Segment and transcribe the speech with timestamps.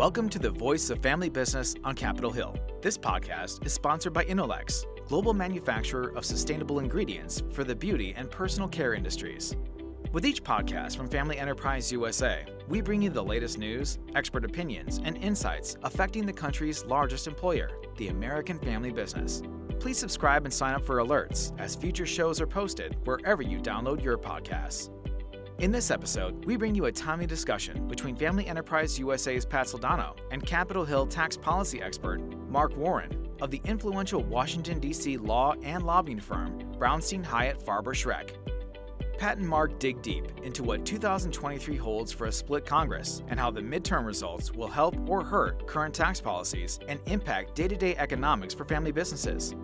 [0.00, 2.56] Welcome to the Voice of Family Business on Capitol Hill.
[2.80, 8.30] This podcast is sponsored by Inolex, global manufacturer of sustainable ingredients for the beauty and
[8.30, 9.54] personal care industries.
[10.10, 15.02] With each podcast from Family Enterprise USA, we bring you the latest news, expert opinions,
[15.04, 19.42] and insights affecting the country's largest employer, the American family business.
[19.80, 24.02] Please subscribe and sign up for alerts as future shows are posted wherever you download
[24.02, 24.88] your podcasts.
[25.60, 30.16] In this episode, we bring you a timely discussion between Family Enterprise USA's Pat Soldano
[30.30, 35.18] and Capitol Hill tax policy expert Mark Warren of the influential Washington, D.C.
[35.18, 38.30] law and lobbying firm Brownstein Hyatt Farber Schreck.
[39.18, 43.50] Pat and Mark dig deep into what 2023 holds for a split Congress and how
[43.50, 47.94] the midterm results will help or hurt current tax policies and impact day to day
[47.98, 49.54] economics for family businesses.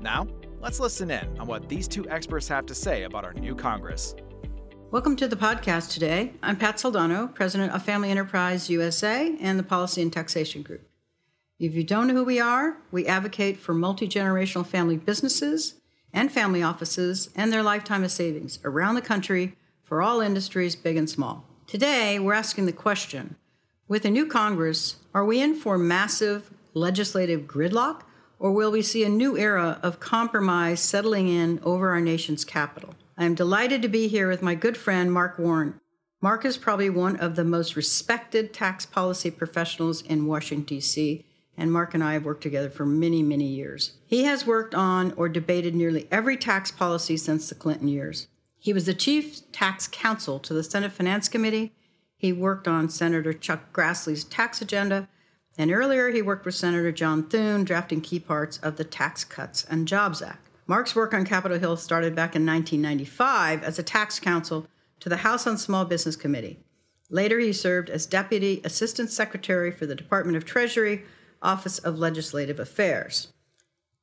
[0.00, 0.26] Now,
[0.62, 4.14] let's listen in on what these two experts have to say about our new Congress.
[4.94, 6.34] Welcome to the podcast today.
[6.40, 10.88] I'm Pat Soldano, president of Family Enterprise USA and the Policy and Taxation Group.
[11.58, 15.74] If you don't know who we are, we advocate for multi generational family businesses
[16.12, 20.96] and family offices and their lifetime of savings around the country for all industries, big
[20.96, 21.44] and small.
[21.66, 23.34] Today, we're asking the question
[23.88, 28.02] with a new Congress, are we in for massive legislative gridlock,
[28.38, 32.94] or will we see a new era of compromise settling in over our nation's capital?
[33.16, 35.80] I am delighted to be here with my good friend Mark Warren.
[36.20, 41.24] Mark is probably one of the most respected tax policy professionals in Washington, D.C.,
[41.56, 43.92] and Mark and I have worked together for many, many years.
[44.04, 48.26] He has worked on or debated nearly every tax policy since the Clinton years.
[48.58, 51.72] He was the chief tax counsel to the Senate Finance Committee.
[52.16, 55.08] He worked on Senator Chuck Grassley's tax agenda,
[55.56, 59.64] and earlier he worked with Senator John Thune drafting key parts of the Tax Cuts
[59.64, 60.43] and Jobs Act.
[60.66, 64.66] Mark's work on Capitol Hill started back in 1995 as a tax counsel
[65.00, 66.58] to the House on Small Business Committee.
[67.10, 71.02] Later, he served as Deputy Assistant Secretary for the Department of Treasury,
[71.42, 73.28] Office of Legislative Affairs.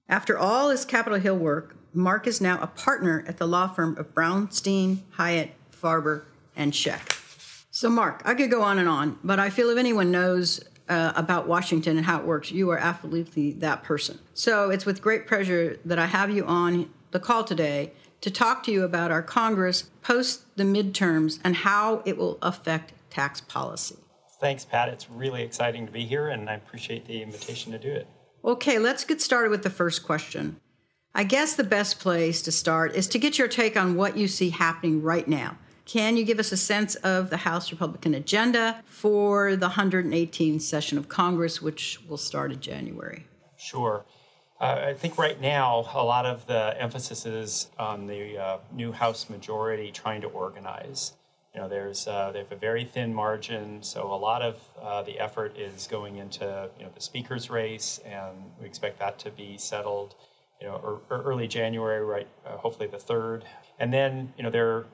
[0.07, 3.97] After all his Capitol Hill work, Mark is now a partner at the law firm
[3.97, 6.23] of Brownstein, Hyatt, Farber,
[6.55, 7.17] and Schreck.
[7.71, 11.13] So, Mark, I could go on and on, but I feel if anyone knows uh,
[11.15, 14.19] about Washington and how it works, you are absolutely that person.
[14.33, 18.63] So it's with great pleasure that I have you on the call today to talk
[18.63, 23.95] to you about our Congress post the midterms and how it will affect tax policy.
[24.41, 24.89] Thanks, Pat.
[24.89, 28.07] It's really exciting to be here, and I appreciate the invitation to do it.
[28.43, 30.59] Okay, let's get started with the first question.
[31.15, 34.27] I guess the best place to start is to get your take on what you
[34.27, 35.57] see happening right now
[35.91, 40.97] can you give us a sense of the House Republican agenda for the 118th session
[40.97, 43.27] of Congress, which will start in January?
[43.57, 44.05] Sure.
[44.61, 48.93] Uh, I think right now a lot of the emphasis is on the uh, new
[48.93, 51.11] House majority trying to organize.
[51.53, 55.01] You know, there's uh, they have a very thin margin, so a lot of uh,
[55.03, 59.29] the effort is going into you know the speaker's race, and we expect that to
[59.29, 60.15] be settled.
[60.61, 62.29] You know, early January, right?
[62.45, 63.43] Uh, hopefully the third,
[63.77, 64.85] and then you know there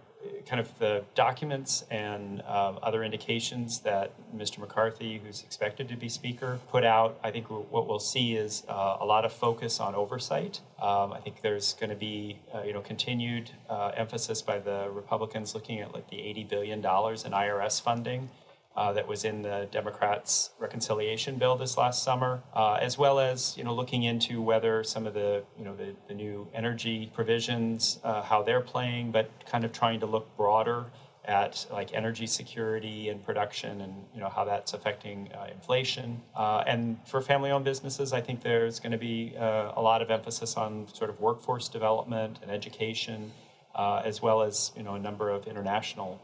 [0.46, 4.60] kind of the documents and um, other indications that Mr.
[4.60, 8.98] McCarthy, who's expected to be Speaker, put out, I think what we'll see is uh,
[9.00, 10.62] a lot of focus on oversight.
[10.82, 14.90] Um, I think there's going to be, uh, you know, continued uh, emphasis by the
[14.92, 18.30] Republicans looking at like the $80 billion in IRS funding
[18.78, 23.58] uh, that was in the Democrats' reconciliation bill this last summer, uh, as well as
[23.58, 28.00] you know looking into whether some of the you know the, the new energy provisions,
[28.04, 30.86] uh, how they're playing, but kind of trying to look broader
[31.26, 36.22] at like energy security and production and you know how that's affecting uh, inflation.
[36.36, 40.56] Uh, and for family-owned businesses i think there's going to be a lot of emphasis
[40.56, 43.32] on sort of workforce development and education
[43.76, 46.22] as well as you know a number of international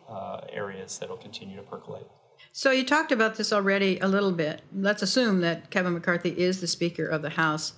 [0.54, 2.08] areas that will continue to percolate
[2.56, 4.62] so you talked about this already a little bit.
[4.72, 7.74] Let's assume that Kevin McCarthy is the Speaker of the House.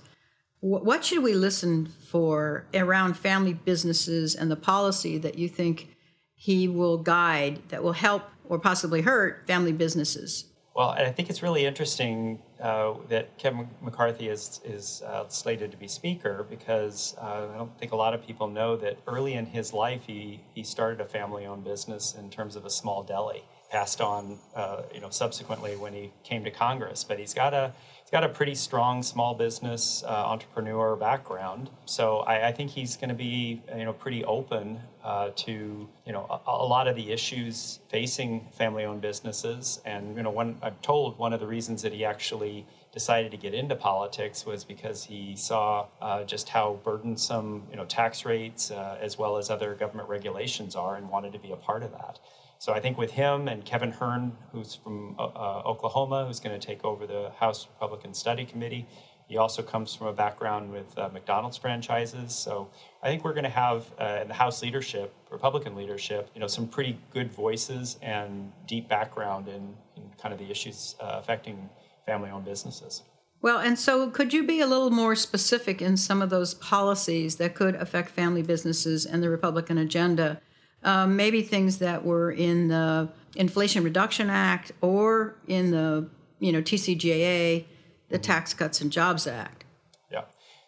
[0.60, 5.96] What should we listen for around family businesses and the policy that you think
[6.34, 10.44] he will guide that will help or possibly hurt family businesses?
[10.74, 15.78] Well, I think it's really interesting uh, that Kevin McCarthy is is uh, slated to
[15.78, 19.46] be Speaker because uh, I don't think a lot of people know that early in
[19.46, 24.00] his life he he started a family-owned business in terms of a small deli passed
[24.00, 27.04] on, uh, you know, subsequently when he came to Congress.
[27.04, 31.70] But he's got a he's got a pretty strong small business uh, entrepreneur background.
[31.84, 36.12] So I, I think he's going to be, you know, pretty open uh, to, you
[36.12, 39.80] know, a, a, lot of the issues facing family-owned businesses.
[39.84, 43.52] And you know, I'm told one of the reasons that he actually decided to get
[43.52, 48.96] into politics was because he saw uh, just how burdensome, you know, tax rates uh,
[49.00, 52.18] as well as other government regulations are, and wanted to be a part of that.
[52.58, 56.58] So I think with him and Kevin Hern, who's from uh, uh Oklahoma, who's going
[56.58, 58.86] to take over the House Republican Study Committee,
[59.28, 62.34] he also comes from a background with uh, McDonald's franchises.
[62.34, 62.68] So
[63.02, 66.46] I think we're going to have uh, in the House leadership, Republican leadership, you know,
[66.46, 71.68] some pretty good voices and deep background in, in kind of the issues uh, affecting
[72.06, 73.02] family-owned businesses.
[73.42, 77.36] Well, and so could you be a little more specific in some of those policies
[77.36, 80.40] that could affect family businesses and the Republican agenda?
[80.86, 86.62] Um, maybe things that were in the Inflation Reduction Act or in the you know
[86.62, 87.64] TCJA
[88.08, 89.64] the Tax Cuts and Jobs Act.
[90.10, 90.22] Yeah.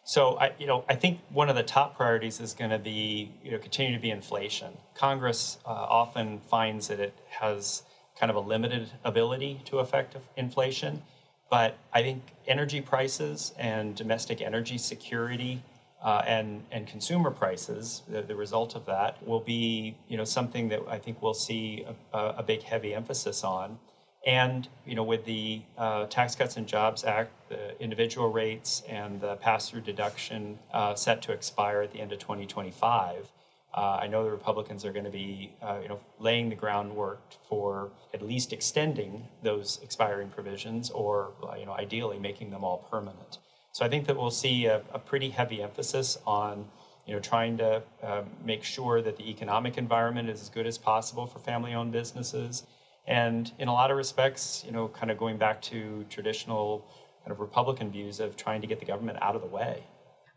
[0.05, 3.33] So I, you know, I think one of the top priorities is going to be,
[3.43, 4.77] you know, continue to be inflation.
[4.95, 7.83] Congress uh, often finds that it has
[8.19, 11.03] kind of a limited ability to affect inflation,
[11.51, 15.63] but I think energy prices and domestic energy security
[16.03, 20.69] uh, and and consumer prices, the, the, result of that will be, you know, something
[20.69, 23.79] that I think we'll see a, a big heavy emphasis on.
[24.27, 29.21] And you know, with the uh, Tax Cuts and Jobs Act, the individual rates and
[29.21, 33.33] the pass-through deduction uh, set to expire at the end of 2025,
[33.75, 37.21] uh, I know the Republicans are going to be, uh, you know, laying the groundwork
[37.49, 43.39] for at least extending those expiring provisions, or you know, ideally making them all permanent.
[43.79, 46.65] So I think that we'll see a, a pretty heavy emphasis on
[47.07, 50.77] you know, trying to uh, make sure that the economic environment is as good as
[50.77, 52.65] possible for family-owned businesses,
[53.07, 56.89] and in a lot of respects, you know, kind of going back to traditional
[57.23, 59.85] kind of Republican views of trying to get the government out of the way.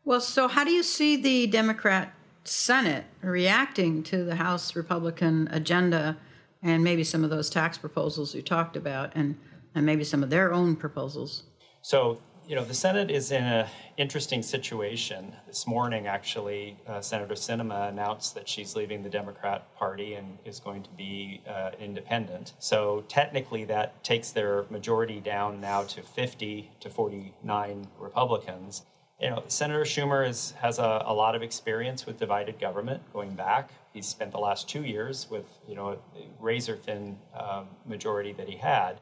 [0.05, 6.15] Well, so how do you see the Democrat Senate reacting to the House Republican agenda
[6.61, 9.35] and maybe some of those tax proposals you talked about and,
[9.73, 11.45] and maybe some of their own proposals?
[11.81, 13.67] So you know, the Senate is in an
[13.97, 15.33] interesting situation.
[15.47, 20.59] This morning, actually, uh, Senator Sinema announced that she's leaving the Democrat Party and is
[20.59, 22.53] going to be uh, independent.
[22.59, 28.83] So technically, that takes their majority down now to 50 to 49 Republicans.
[29.19, 33.35] You know, Senator Schumer is, has a, a lot of experience with divided government going
[33.35, 33.69] back.
[33.93, 35.97] He's spent the last two years with, you know, a
[36.39, 38.99] razor thin um, majority that he had.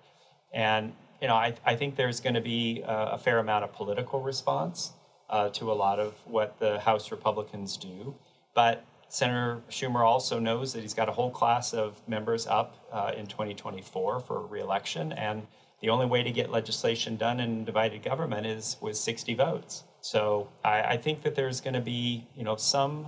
[0.54, 3.74] And you know, I, I think there's going to be a, a, fair amount of
[3.74, 4.94] political response
[5.30, 8.16] uh, to a lot of what the House Republicans do.
[8.56, 13.12] But Senator Schumer also knows that he's got a whole class of members up uh,
[13.18, 15.48] in 2024 for reelection, and
[15.82, 19.84] the only way to get legislation done in divided government is with 60 votes.
[20.02, 23.08] So I, I think that there's going to be, you know, some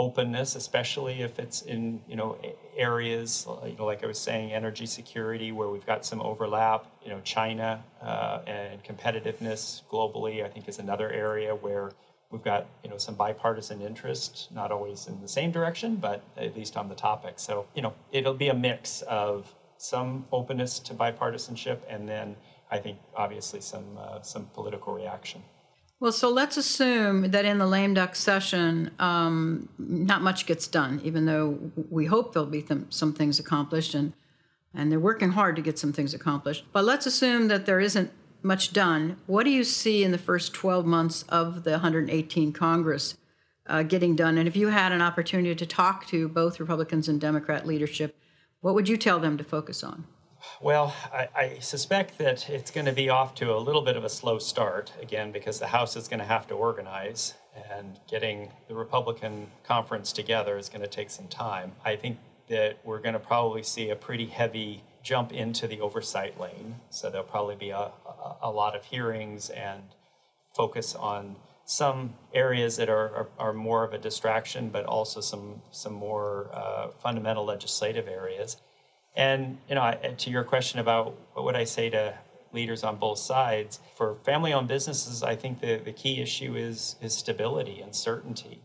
[0.00, 2.38] openness, especially if it's in you know
[2.76, 6.86] areas you know like I was saying, energy security where we've got some overlap.
[7.04, 11.92] You know, China uh, and competitiveness globally, I think, is another area where
[12.30, 16.56] we've got you know some bipartisan interest, not always in the same direction, but at
[16.56, 17.34] least on the topic.
[17.36, 22.36] So you know, it'll be a mix of some openness to bipartisanship, and then
[22.70, 25.42] I think obviously some uh, some political reaction.
[26.00, 30.98] Well, so let's assume that in the lame duck session, um, not much gets done,
[31.04, 31.58] even though
[31.90, 34.14] we hope there'll be th- some things accomplished, and
[34.72, 36.64] and they're working hard to get some things accomplished.
[36.72, 38.12] But let's assume that there isn't
[38.42, 39.18] much done.
[39.26, 43.16] What do you see in the first 12 months of the 118 Congress
[43.66, 44.38] uh, getting done?
[44.38, 48.16] And if you had an opportunity to talk to both Republicans and Democrat leadership,
[48.60, 50.04] what would you tell them to focus on?
[50.60, 54.04] Well, I, I, suspect that it's going to be off to a little bit of
[54.04, 57.34] a slow start, again, because the House is going to have to organize,
[57.70, 61.72] and getting the Republican conference together is going to take some time.
[61.84, 66.38] I think that we're going to probably see a pretty heavy jump into the oversight
[66.38, 66.76] lane.
[66.90, 69.82] So there'll probably be a, a, a lot of hearings and
[70.54, 75.62] focus on some areas that are, are, are, more of a distraction, but also some,
[75.70, 78.56] some more uh, fundamental legislative areas.
[79.16, 82.14] And you know, to your question about what would I say to
[82.52, 87.14] leaders on both sides, for family-owned businesses, I think the, the key issue is is
[87.14, 88.60] stability and certainty.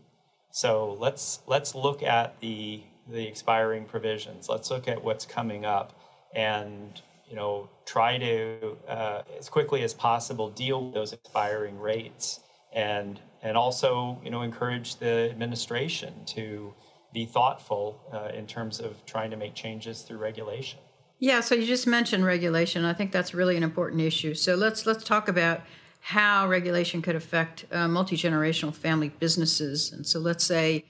[0.50, 4.48] So let's let's look at the the expiring provisions.
[4.48, 5.98] Let's look at what's coming up,
[6.34, 12.40] and you know, try to uh, as quickly as possible deal with those expiring rates,
[12.72, 16.72] and and also you know encourage the administration to
[17.12, 20.78] be thoughtful uh, in terms of trying to make changes through regulation.
[21.18, 22.84] Yeah, so you just mentioned regulation.
[22.84, 24.34] I think that's really an important issue.
[24.34, 25.62] So let's let's talk about
[26.00, 29.92] how regulation could affect uh, multi generational family businesses.
[29.92, 30.84] And so let's say,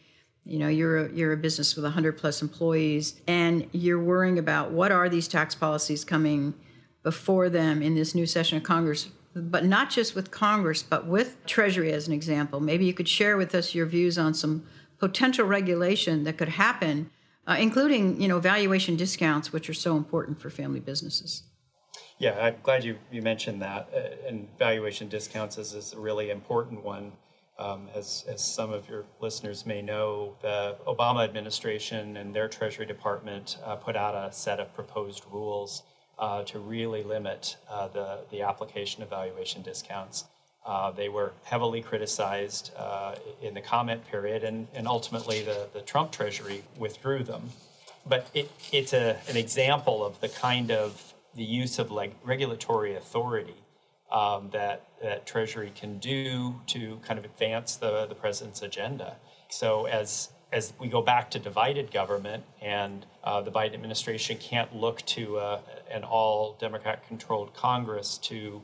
[0.44, 4.73] you know, you're a, you're a business with 100 plus employees, and you're worrying about
[4.73, 6.54] what are these tax policies coming
[7.02, 9.08] before them in this new session of Congress.
[9.35, 12.58] But not just with Congress, but with Treasury as an example.
[12.58, 14.64] Maybe you could share with us your views on some
[14.98, 17.10] potential regulation that could happen
[17.46, 21.44] uh, including you know valuation discounts, which are so important for family businesses.
[22.18, 23.88] Yeah, I'm glad you, you mentioned that.
[23.94, 27.12] Uh, and valuation discounts is, is a really important one.
[27.58, 32.84] Um, as, as some of your listeners may know, the Obama administration and their Treasury
[32.84, 35.82] Department uh, put out a set of proposed rules
[36.18, 40.24] uh, to really limit uh, the, the application of valuation discounts.
[40.66, 45.80] Uh, they were heavily criticized uh, in the comment period, and, and ultimately the, the
[45.80, 47.50] Trump Treasury withdrew them.
[48.04, 52.96] But it, it's a, an example of the kind of the use of like regulatory
[52.96, 53.54] authority
[54.11, 59.16] um, that, that Treasury can do to kind of advance the, the president's agenda.
[59.49, 64.75] So as as we go back to divided government and uh, the Biden administration can't
[64.75, 68.62] look to uh, an all Democrat controlled Congress to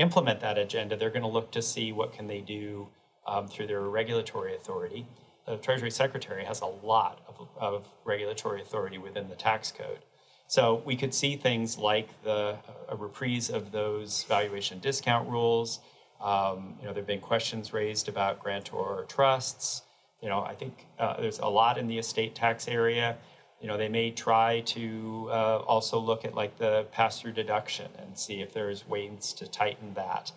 [0.00, 2.88] implement that agenda, they're going to look to see what can they do
[3.26, 5.06] um, through their regulatory authority.
[5.46, 10.00] The Treasury Secretary has a lot of, of, regulatory authority within the tax code.
[10.48, 12.56] So we could see things like the
[12.88, 15.80] a reprise of those valuation discount rules.
[16.20, 19.82] Um, you know, there have been questions raised about grantor trusts.
[20.20, 23.16] You know, I think uh, there's a lot in the estate tax area
[23.60, 28.18] you know, they may try to uh, also look at like the pass-through deduction and
[28.18, 30.32] see if there's ways to tighten that.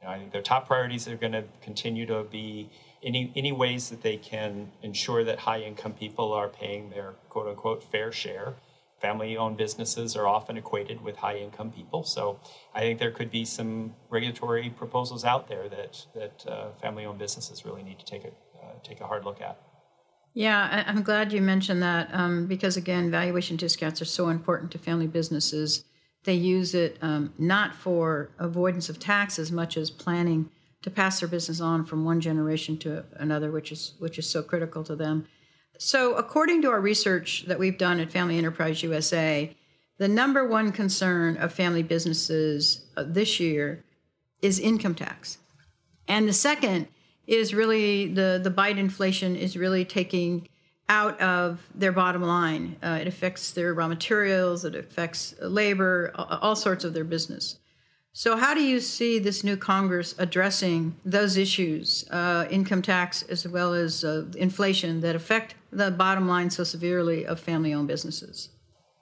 [0.00, 2.70] You know, I think their top priorities are going to continue to be
[3.02, 8.10] any any ways that they can ensure that high-income people are paying their quote-unquote fair
[8.10, 8.54] share.
[9.00, 12.40] Family-owned businesses are often equated with high-income people, so
[12.74, 17.64] I think there could be some regulatory proposals out there that that uh, family-owned businesses
[17.64, 19.58] really need to take a uh, take a hard look at.
[20.34, 24.78] Yeah, I'm glad you mentioned that um, because, again, valuation discounts are so important to
[24.78, 25.84] family businesses.
[26.24, 30.50] They use it um, not for avoidance of tax as much as planning
[30.82, 34.42] to pass their business on from one generation to another, which is which is so
[34.42, 35.26] critical to them.
[35.78, 39.54] So, according to our research that we've done at Family Enterprise USA,
[39.98, 43.84] the number one concern of family businesses uh, this year
[44.42, 45.38] is income tax,
[46.08, 46.88] and the second
[47.26, 50.48] is really the the Biden inflation is really taking
[50.88, 52.76] out of their bottom line.
[52.82, 57.58] Uh, it affects their raw materials, it affects labor, all sorts of their business.
[58.16, 63.48] So, how do you see this new Congress addressing those issues, uh, income tax as
[63.48, 68.50] well as uh, inflation, that affect the bottom line so severely of family owned businesses?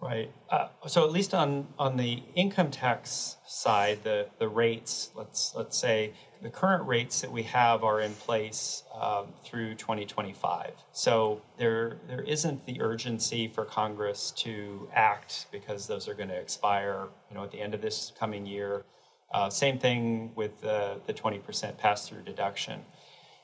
[0.02, 0.32] Right.
[0.50, 5.78] Uh, so, at least on, on the income tax side, the, the rates, let's, let's
[5.78, 10.72] say the current rates that we have are in place um, through 2025.
[10.90, 16.36] So there there isn't the urgency for Congress to act because those are going to
[16.36, 18.84] expire, you know, at the end of this coming year.
[19.32, 22.80] Uh, same thing with the the 20% pass-through deduction.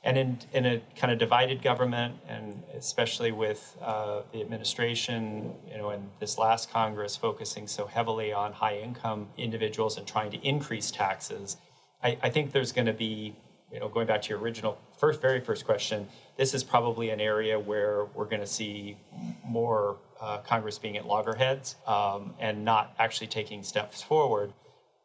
[0.08, 5.76] And in, in a kind of divided government, and especially with uh, the administration, you
[5.76, 10.90] know, and this last Congress focusing so heavily on high-income individuals and trying to increase
[10.90, 11.58] taxes,
[12.02, 13.36] I, I think there's going to be,
[13.70, 17.20] you know, going back to your original first, very first question, this is probably an
[17.20, 18.96] area where we're going to see
[19.44, 24.54] more uh, Congress being at loggerheads um, and not actually taking steps forward.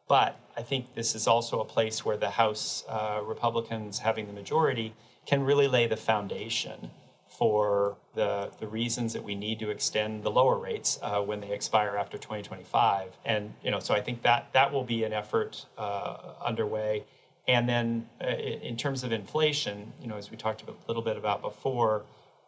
[0.08, 4.32] But I think this is also a place where the House uh, Republicans having the
[4.32, 4.94] majority
[5.26, 6.90] can really lay the foundation
[7.28, 11.50] for the, the reasons that we need to extend the lower rates uh, when they
[11.50, 13.16] expire after 2025.
[13.24, 17.04] And, you know, so I think that that will be an effort uh, underway.
[17.48, 21.16] And then uh, in terms of inflation, you know, as we talked a little bit
[21.16, 22.04] about before,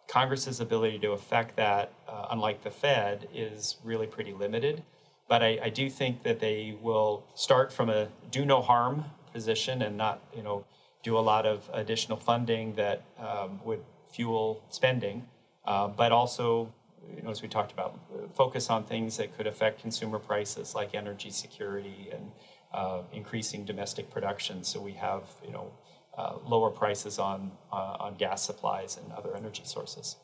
[0.08, 4.84] Congress's ability to affect that, uh, unlike the Fed, is really pretty limited.
[5.28, 9.82] But I, I do think that they will start from a do no harm position
[9.82, 10.64] and not, you know,
[11.02, 15.26] do a lot of additional funding that um, would fuel spending,
[15.64, 16.72] uh, but also,
[17.14, 17.98] you know, as we talked about,
[18.34, 22.32] focus on things that could affect consumer prices like energy security and
[22.72, 24.64] uh, increasing domestic production.
[24.64, 25.70] So we have, you know,
[26.16, 30.16] uh, lower prices on uh, on gas supplies and other energy sources.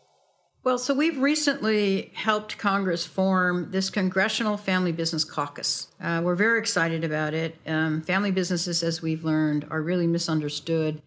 [0.65, 5.89] Well, so we've recently helped Congress form this Congressional Family Business Caucus.
[6.01, 7.57] Uh, we're very excited about it.
[7.67, 11.03] Um, family businesses, as we've learned, are really misunderstood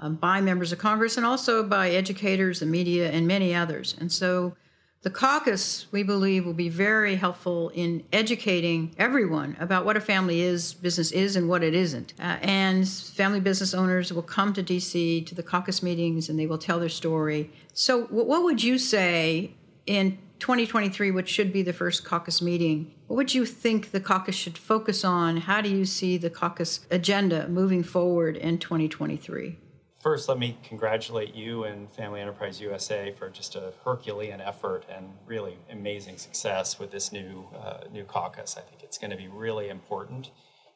[0.00, 3.94] um, by members of Congress and also by educators, the media, and many others.
[4.00, 4.56] And so
[5.04, 10.40] the caucus, we believe, will be very helpful in educating everyone about what a family
[10.40, 12.14] is, business is, and what it isn't.
[12.18, 16.46] Uh, and family business owners will come to DC to the caucus meetings and they
[16.46, 17.50] will tell their story.
[17.74, 19.52] So, what would you say
[19.84, 22.94] in 2023, which should be the first caucus meeting?
[23.06, 25.36] What would you think the caucus should focus on?
[25.36, 29.58] How do you see the caucus agenda moving forward in 2023?
[30.04, 35.08] First, let me congratulate you and Family Enterprise USA for just a Herculean effort and
[35.24, 38.58] really amazing success with this new uh, new caucus.
[38.58, 40.30] I think it's going to be really important,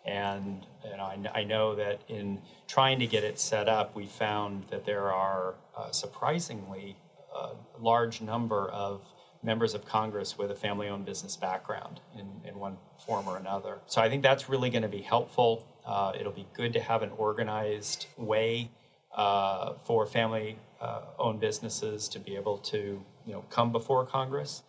[0.06, 4.64] and know, I, I, know that in trying to get it set up, we found
[4.70, 6.96] that there are uh, surprisingly
[7.30, 9.02] a uh, large number of
[9.42, 13.78] members of Congress with a family-owned business background in, in one form or another.
[13.86, 15.66] So I think that's really going to be helpful.
[15.84, 18.70] Uh, it'll be good to have an organized way
[19.14, 24.62] uh, for family-owned uh, businesses to be able to, you know, come before Congress.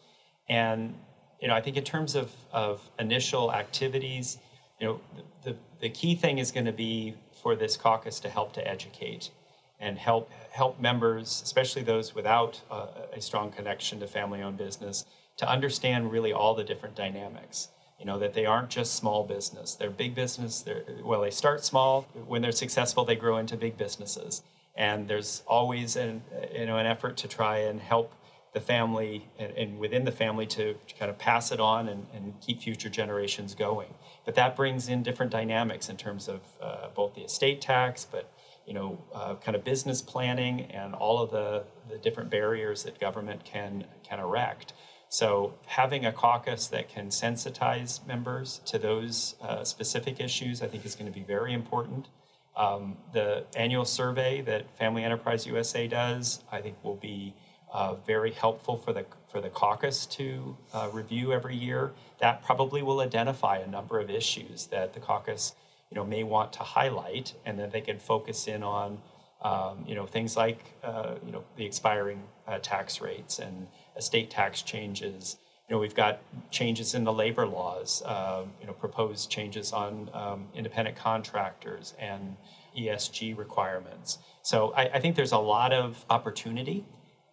[0.48, 0.96] And
[1.42, 4.38] you know, I think in terms of, of initial activities,
[4.80, 5.02] you know,
[5.44, 9.32] the, the key thing is going to be for this caucus to help to educate
[9.80, 15.06] and help help members, especially those without uh, a strong connection to family-owned business,
[15.38, 17.70] to understand really all the different dynamics.
[18.00, 20.62] You know that they aren't just small business; they're big business.
[20.62, 22.04] They're, well, they start small.
[22.28, 24.42] When they're successful, they grow into big businesses.
[24.76, 28.14] And there's always an you know an effort to try and help
[28.54, 32.08] the family and, and within the family to, to, kind of pass it on and,
[32.14, 33.94] and, keep future generations going.
[34.26, 38.32] But that brings in different dynamics in terms of uh, both the estate tax, but
[38.66, 43.00] you know, uh, kind of business planning and all of the, the different barriers that
[43.00, 44.74] government can can erect.
[45.10, 50.86] So having a caucus that can sensitize members to those uh, specific issues, I think,
[50.86, 52.08] is going to be very important.
[52.56, 57.34] Um, the annual survey that Family Enterprise USA does, I think, will be
[57.72, 61.92] uh, very helpful for the for the caucus to uh, review every year.
[62.20, 65.54] That probably will identify a number of issues that the caucus
[65.90, 69.00] you know, may want to highlight, and then they can focus in on,
[69.42, 73.68] um, you know, things like, uh, you know, the expiring uh, tax rates and
[74.00, 75.38] estate tax changes.
[75.68, 80.10] You know, we've got changes in the labor laws, uh, you know, proposed changes on
[80.14, 82.38] um, independent contractors and
[82.76, 84.18] ESG requirements.
[84.42, 86.86] So I, I think there's a lot of opportunity,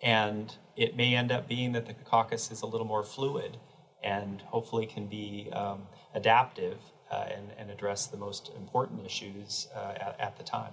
[0.03, 3.57] and it may end up being that the caucus is a little more fluid
[4.03, 6.79] and hopefully can be um, adaptive
[7.11, 10.73] uh, and, and address the most important issues uh, at, at the time.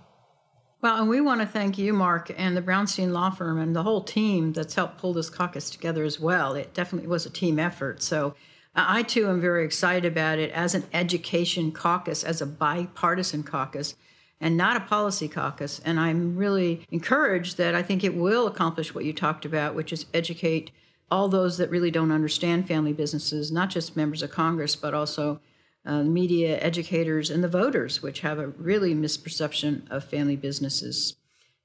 [0.84, 3.84] Well, and we want to thank you, Mark, and the Brownstein Law Firm and the
[3.84, 6.56] whole team that's helped pull this caucus together as well.
[6.56, 8.04] It definitely was a team effort.
[8.04, 8.36] So
[8.76, 13.44] uh, I too am very excited about it as an education caucus, as a bipartisan
[13.44, 13.96] caucus,
[14.42, 15.80] and not a policy caucus.
[15.86, 19.94] And I'm really encouraged that I think it will accomplish what you talked about, which
[19.94, 20.70] is educate
[21.10, 25.40] all those that really don't understand family businesses, not just members of Congress, but also
[25.86, 31.16] uh, media educators, and the voters, which have a really misperception of family businesses.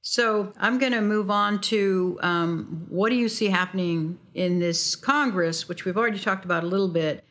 [0.01, 4.97] So I'm going to move on to um, what do you see happening in this
[4.97, 7.25] Congress, which we've already talked about a little bit.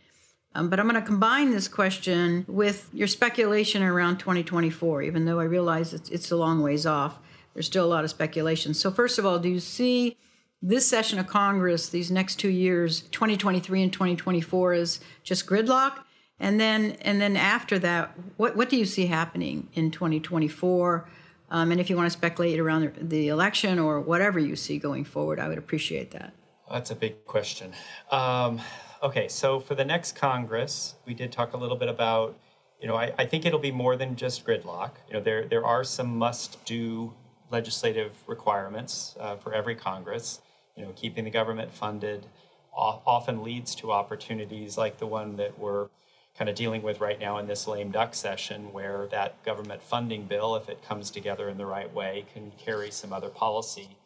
[0.53, 5.39] Um, but I'm going to combine this question with your speculation around 2024, even though
[5.39, 7.19] I realize it's, it's a long ways off.
[7.53, 8.73] There's still a lot of speculation.
[8.73, 10.17] So, first of all, do you see
[10.61, 15.99] this session of Congress, these next two years, 2023 and 2024, as just gridlock?
[16.39, 21.09] And then, and then after that, what, what do you see happening in 2024?
[21.49, 25.03] Um, and if you want to speculate around the, election or whatever you see going
[25.03, 26.33] forward, I would appreciate that.
[26.69, 27.71] That's a big question.
[28.11, 28.61] Um,
[29.01, 32.37] okay, so for the next Congress, we did talk a little bit about,
[32.81, 34.91] you know, I, I think it'll be more than just gridlock.
[35.07, 37.13] You know, there there are some must-do
[37.49, 40.41] legislative requirements uh, for every Congress.
[40.75, 42.27] You know, keeping the government funded
[42.77, 45.87] often leads to opportunities like the one that we're
[46.37, 50.25] kind of dealing with right now in this lame duck session, where that government funding
[50.25, 53.97] bill, if it comes together in the right way, can carry some other policy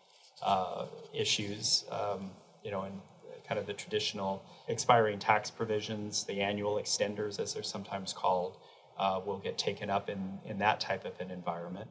[0.41, 2.31] uh, issues, um,
[2.63, 3.01] you know, and
[3.47, 8.55] kind of the traditional expiring tax provisions, the annual extenders, as they're sometimes called,
[8.97, 11.89] uh, will get taken up in, in that type of an environment.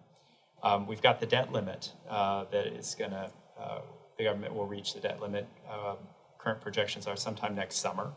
[0.62, 3.80] Um, we've got the debt limit uh, that is going to, uh,
[4.16, 5.46] the government will reach the debt limit.
[5.70, 5.96] Um,
[6.38, 8.12] current projections are sometime next summer.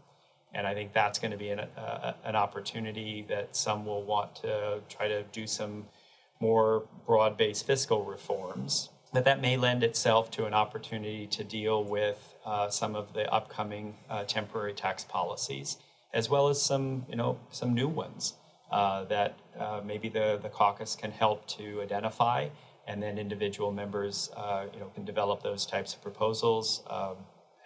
[0.53, 4.35] And I think that's going to be an, uh, an opportunity that some will want
[4.37, 5.85] to try to do some
[6.39, 8.89] more broad based fiscal reforms.
[9.13, 13.31] But that may lend itself to an opportunity to deal with uh, some of the
[13.31, 15.77] upcoming uh, temporary tax policies,
[16.13, 18.33] as well as some, you know, some new ones
[18.71, 22.49] uh, that uh, maybe the, the caucus can help to identify,
[22.87, 26.81] and then individual members, uh, you know, can develop those types of proposals.
[26.89, 27.17] Um,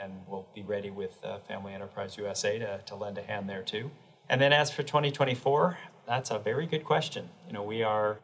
[0.02, 3.64] and we'll be ready with uh, Family Enterprise USA to, to lend a hand there
[3.64, 3.92] too.
[4.30, 7.30] And then as for 2024, that's a very good question.
[7.48, 8.20] You know, we are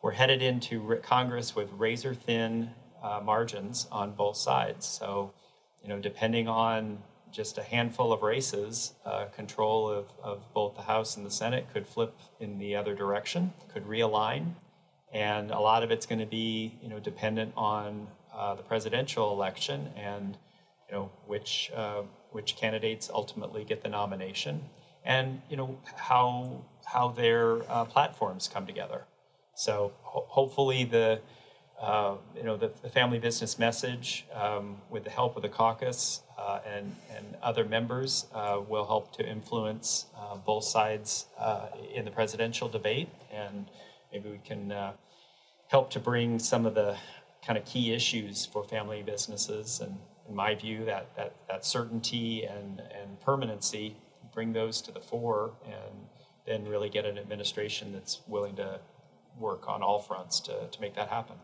[0.00, 2.70] we're headed into Congress with razor thin
[3.02, 4.86] uh, margins on both sides.
[4.86, 5.32] So,
[5.82, 6.98] you know, depending on
[7.32, 11.66] just a handful of races, uh, control of, of both the House and the Senate
[11.72, 14.54] could flip in the other direction, could realign.
[15.12, 19.32] and a lot of it's going to be you know dependent on uh, the presidential
[19.32, 20.36] election and
[20.88, 24.62] you know which uh, which candidates ultimately get the nomination
[25.04, 29.04] and you know how how their uh, platforms come together.
[29.54, 31.20] So ho- hopefully the
[31.80, 36.22] uh, you know the, the, family business message um, with the help of the caucus
[36.38, 42.04] uh, and and other members uh, will help to influence uh, both sides uh, in
[42.04, 43.66] the presidential debate and
[44.12, 44.72] maybe we can
[45.68, 46.96] help to bring some of the
[47.46, 49.98] kind of key issues for family businesses and
[50.28, 53.96] in my view that that, that certainty and and permanency
[54.32, 56.06] bring those to the fore and
[56.46, 58.80] then really get an administration that's willing to
[59.38, 61.36] work on all fronts to, to make that happen.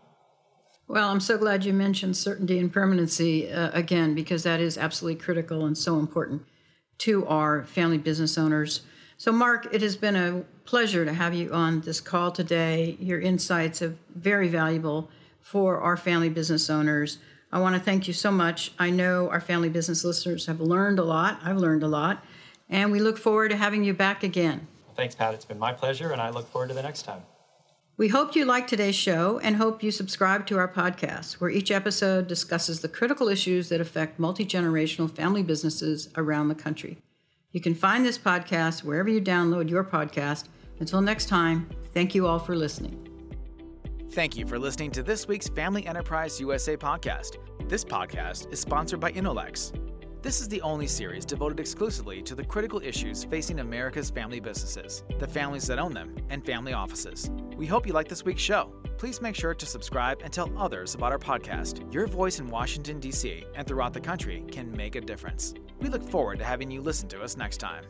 [0.87, 5.21] Well, I'm so glad you mentioned certainty and permanency uh, again, because that is absolutely
[5.21, 6.43] critical and so important
[6.99, 8.83] to our family business owners.
[9.17, 12.97] So, Mark, it has been a pleasure to have you on this call today.
[13.01, 17.19] Your insights are very valuable for our family business owners.
[17.55, 18.73] I want to thank you so much.
[18.79, 21.41] I know our family business listeners have learned a lot.
[21.43, 22.23] I've learned a lot
[22.69, 24.67] and we look forward to having you back again.
[24.97, 25.35] Thanks, Pat.
[25.35, 27.23] It's been my pleasure, and I look forward to the next time.
[27.97, 31.71] We hope you liked today's show and hope you subscribe to our podcast, where each
[31.71, 36.99] episode discusses the critical issues that affect multi generational family businesses around the country.
[37.53, 40.49] You can find this podcast wherever you download your podcast.
[40.81, 43.14] Until next time, thank you all for listening.
[44.15, 47.39] Thank you for listening to this week's Family Enterprise USA podcast.
[47.69, 49.73] This podcast is sponsored by Inolex.
[50.23, 55.03] This is the only series devoted exclusively to the critical issues facing America's family businesses,
[55.19, 57.29] the families that own them, and family offices.
[57.57, 58.73] We hope you like this week's show.
[58.99, 61.93] Please make sure to subscribe and tell others about our podcast.
[61.93, 63.43] Your voice in Washington, D.C.
[63.57, 65.55] and throughout the country can make a difference.
[65.81, 67.85] We look forward to having you listen to us next time.